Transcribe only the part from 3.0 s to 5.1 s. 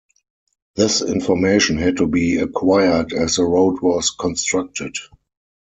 as the road was constructed.